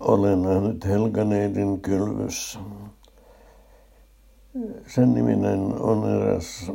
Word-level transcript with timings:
olen 0.00 0.42
nähnyt 0.42 0.84
Helganeidin 0.84 1.80
kylvyssä. 1.80 2.58
Sen 4.86 5.14
niminen 5.14 5.60
on 5.80 6.10
eräs 6.10 6.72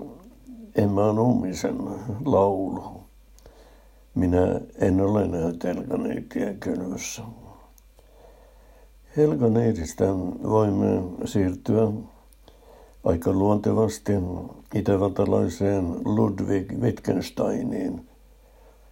Emma 0.76 1.14
Nummisen 1.14 1.78
laulu. 2.26 2.84
Minä 4.16 4.62
en 4.80 5.02
ole 5.02 5.28
nähnyt 5.28 5.64
Helganeidia 5.64 6.54
kylvyssä. 6.60 7.24
Helganeidistä 9.18 10.06
voimme 10.50 11.04
siirtyä 11.26 11.92
aika 13.04 13.32
luontevasti 13.32 14.14
itävaltalaiseen 14.76 15.96
Ludwig 16.06 16.72
Wittgensteiniin, 16.80 18.10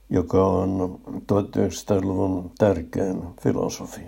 joka 0.10 0.48
on 0.48 1.00
1900-luvun 1.08 2.52
tärkein 2.58 3.24
filosofi. 3.42 4.02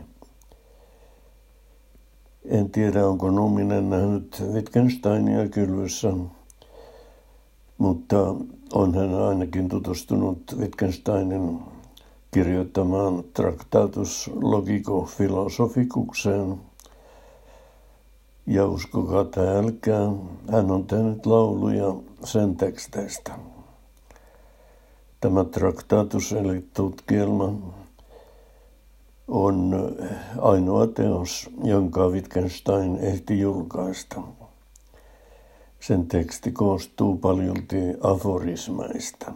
En 2.48 2.70
tiedä, 2.70 3.08
onko 3.08 3.32
Numminen 3.32 3.90
nähnyt 3.90 4.44
Wittgensteinia 4.54 5.50
kylvyssä, 5.50 6.14
mutta 7.78 8.36
on 8.74 8.96
hän 8.96 9.16
ainakin 9.16 9.70
tutustunut 9.70 10.56
Wittgensteinin 10.58 11.60
kirjoittamaan 12.32 13.24
Tractatus 13.34 14.32
Logico 14.42 15.10
Philosophicuseen. 15.18 16.58
Ja 18.48 18.66
uskokaa 18.66 19.26
tai 19.26 19.48
älkää, 19.48 20.12
hän 20.52 20.72
on 20.72 20.86
tehnyt 20.88 21.26
lauluja 21.26 21.96
sen 22.24 22.56
teksteistä. 22.56 23.32
Tämä 25.22 25.44
Tractatus 25.44 26.34
eli 26.34 26.66
tutkielma 26.74 27.54
on 29.28 29.72
ainoa 30.42 30.88
teos, 30.88 31.50
jonka 31.64 32.08
Wittgenstein 32.08 32.98
ehti 32.98 33.40
julkaista. 33.40 34.22
Sen 35.80 36.08
teksti 36.08 36.52
koostuu 36.52 37.18
paljolti 37.18 37.78
aforismeista, 38.02 39.32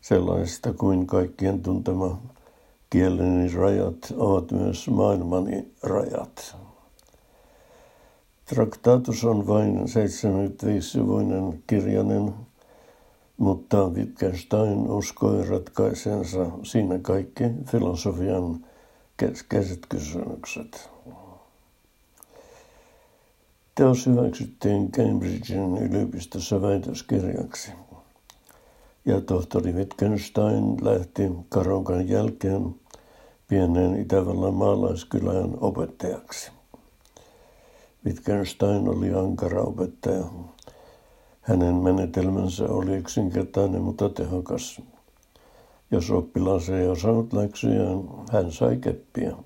sellaisista 0.00 0.72
kuin 0.72 1.06
kaikkien 1.06 1.62
tuntema 1.62 2.18
kieleni 2.90 3.54
rajat 3.54 4.14
ovat 4.16 4.50
myös 4.50 4.88
maailmani 4.88 5.68
rajat. 5.82 6.56
Traktatus 8.44 9.24
on 9.24 9.46
vain 9.46 9.78
75-sivuinen 9.78 11.62
kirjainen, 11.66 12.34
mutta 13.36 13.88
Wittgenstein 13.88 14.90
uskoi 14.90 15.48
ratkaisensa 15.48 16.46
siinä 16.62 16.98
kaikki 16.98 17.44
filosofian 17.66 18.60
keskeiset 19.16 19.86
kysymykset. 19.88 20.90
Teos 23.74 24.06
hyväksyttiin 24.06 24.92
Cambridgein 24.92 25.78
yliopistossa 25.78 26.62
väitöskirjaksi. 26.62 27.72
Ja 29.04 29.20
tohtori 29.20 29.72
Wittgenstein 29.72 30.76
lähti 30.82 31.22
Karonkan 31.48 32.08
jälkeen 32.08 32.74
pienen 33.48 34.00
Itävallan 34.00 34.54
maalaiskylän 34.54 35.54
opettajaksi. 35.60 36.50
Wittgenstein 38.06 38.88
oli 38.88 39.14
ankara 39.14 39.62
opettaja. 39.62 40.24
Hänen 41.40 41.74
menetelmänsä 41.74 42.64
oli 42.64 42.96
yksinkertainen, 42.96 43.82
mutta 43.82 44.08
tehokas. 44.08 44.80
Jos 45.94 46.10
oppilas 46.10 46.68
ei 46.68 46.88
osannut 46.88 47.32
läksyjään, 47.32 48.04
hän 48.32 48.52
sai 48.52 48.76
keppiä. 48.76 49.36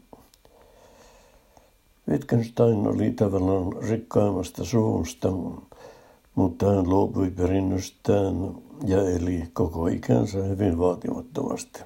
Wittgenstein 2.11 2.87
oli 2.87 3.11
tavallaan 3.11 3.83
rikkaimmasta 3.89 4.65
suvusta, 4.65 5.29
mutta 6.35 6.67
hän 6.75 6.89
luopui 6.89 7.31
perinnöstään 7.31 8.55
ja 8.87 9.11
eli 9.11 9.43
koko 9.53 9.87
ikänsä 9.87 10.39
hyvin 10.39 10.79
vaatimattomasti. 10.79 11.81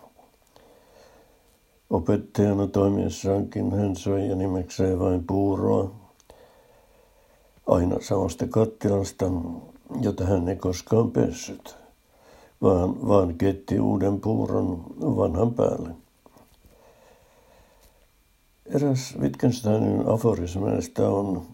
Opettajana 1.90 2.66
toimiessaankin 2.66 3.72
hän 3.72 3.96
söi 3.96 4.28
ja 4.28 4.36
nimekseen 4.36 4.98
vain 4.98 5.24
puuroa, 5.26 5.90
aina 7.66 7.96
samasta 8.00 8.46
kattilasta, 8.46 9.26
jota 10.00 10.24
hän 10.24 10.48
ei 10.48 10.56
koskaan 10.56 11.10
pessyt, 11.10 11.81
vaan, 12.62 13.08
vaan 13.08 13.34
ketti 13.34 13.80
uuden 13.80 14.20
puuron 14.20 14.84
vanhan 15.00 15.54
päälle. 15.54 15.90
Eräs 18.66 19.14
Wittgensteinin 19.20 20.08
aforismeista 20.08 21.08
on, 21.08 21.46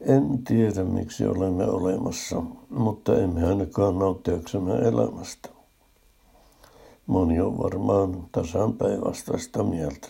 en 0.00 0.44
tiedä 0.44 0.84
miksi 0.84 1.26
olemme 1.26 1.64
olemassa, 1.64 2.42
mutta 2.70 3.18
emme 3.18 3.46
ainakaan 3.46 3.98
nauttiaksemme 3.98 4.72
elämästä. 4.74 5.48
Moni 7.06 7.40
on 7.40 7.58
varmaan 7.58 8.26
tasan 8.32 8.72
päinvastaista 8.72 9.62
mieltä. 9.62 10.08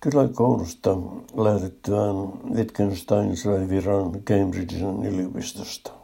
Kyläkoulusta 0.00 0.96
lähdettyään 1.36 2.16
Wittgenstein 2.54 3.36
sai 3.36 3.68
viran 3.68 4.12
Cambridgein 4.12 5.06
yliopistosta. 5.06 5.97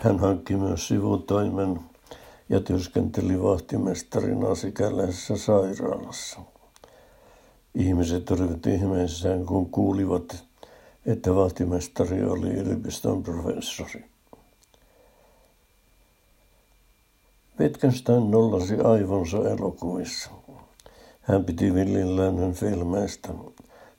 Hän 0.00 0.18
hankki 0.18 0.56
myös 0.56 0.88
sivutoimen 0.88 1.80
ja 2.48 2.60
työskenteli 2.60 3.42
vahtimestarina 3.42 4.54
sikäläisessä 4.54 5.36
sairaalassa. 5.36 6.40
Ihmiset 7.74 8.30
olivat 8.30 8.66
ihmeissään, 8.66 9.46
kun 9.46 9.70
kuulivat, 9.70 10.44
että 11.06 11.34
vahtimestari 11.34 12.24
oli 12.24 12.48
yliopiston 12.48 13.22
professori. 13.22 14.04
Wittgenstein 17.60 18.30
nollasi 18.30 18.74
aivonsa 18.84 19.50
elokuvissa. 19.50 20.30
Hän 21.20 21.44
piti 21.44 21.74
villin 21.74 22.16
lännen 22.16 22.52
filmeistä 22.52 23.28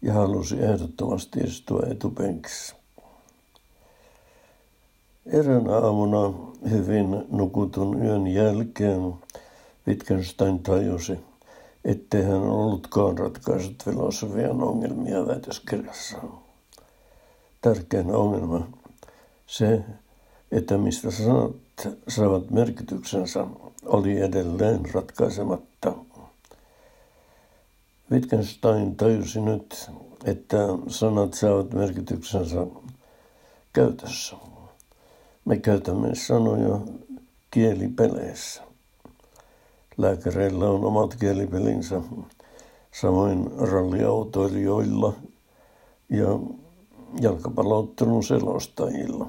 ja 0.01 0.13
halusi 0.13 0.63
ehdottomasti 0.63 1.39
istua 1.39 1.81
etupenkissä. 1.91 2.80
Eräänä 5.25 5.75
aamuna 5.75 6.33
hyvin 6.69 7.25
nukutun 7.31 8.03
yön 8.03 8.27
jälkeen 8.27 9.13
Wittgenstein 9.87 10.59
tajusi, 10.59 11.19
ettei 11.85 12.23
hän 12.23 12.41
ollutkaan 12.41 13.17
ratkaisut 13.17 13.83
filosofian 13.83 14.63
ongelmia 14.63 15.27
väitöskirjassaan. 15.27 16.31
Tärkein 17.61 18.15
ongelma, 18.15 18.67
se, 19.47 19.83
että 20.51 20.77
mistä 20.77 21.11
sanat 21.11 21.55
saavat 22.07 22.51
merkityksensä, 22.51 23.47
oli 23.85 24.21
edelleen 24.21 24.93
ratkaisematta. 24.93 25.93
Wittgenstein 28.11 28.95
tajusi 28.95 29.41
nyt, 29.41 29.91
että 30.25 30.57
sanat 30.87 31.33
saavat 31.33 31.73
merkityksensä 31.73 32.67
käytössä. 33.73 34.50
Me 35.45 35.57
käytämme 35.57 36.15
sanoja 36.15 36.79
kielipeleissä. 37.51 38.61
Lääkäreillä 39.97 40.69
on 40.69 40.85
omat 40.85 41.15
kielipelinsä, 41.15 42.01
samoin 42.91 43.51
ralliautoilijoilla 43.57 45.13
ja 46.09 46.39
jalkapalloottelun 47.21 48.23
selostajilla. 48.23 49.27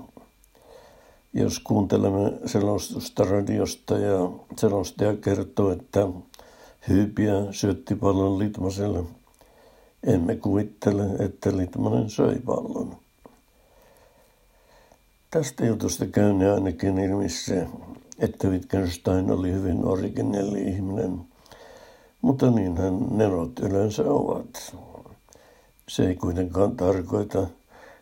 Jos 1.34 1.59
kuuntelemme 1.59 2.33
selostusta 2.47 3.25
radiosta 3.25 3.99
ja 3.99 4.31
selostaja 4.56 5.17
kertoo, 5.17 5.71
että 5.71 6.09
hyypiä 6.89 7.35
syötti 7.50 7.94
pallon 7.94 8.38
Litmaselle, 8.38 9.05
emme 10.06 10.37
kuvittele, 10.37 11.05
että 11.19 11.56
Litmanen 11.56 12.11
söi 12.11 12.41
pallon. 12.47 13.01
Tästä 15.32 15.67
jutusta 15.67 16.06
käynne 16.06 16.50
ainakin 16.50 16.99
ilmi 16.99 17.29
se, 17.29 17.67
että 18.19 18.49
Wittgenstein 18.49 19.31
oli 19.31 19.52
hyvin 19.52 19.84
originelli 19.84 20.62
ihminen, 20.62 21.20
mutta 22.23 22.50
niinhän 22.50 23.06
nerot 23.11 23.58
yleensä 23.58 24.02
ovat. 24.02 24.76
Se 25.88 26.08
ei 26.08 26.17
kuitenkaan 26.17 26.76
tarkoita, 26.76 27.46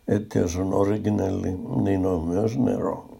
että 0.07 0.39
jos 0.39 0.55
on 0.55 0.73
originelli, 0.73 1.51
niin 1.81 2.05
on 2.05 2.27
myös 2.27 2.57
nero. 2.57 3.10